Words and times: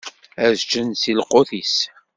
Ad 0.45 0.53
ččen 0.61 0.87
si 1.01 1.13
lqut-is. 1.19 1.75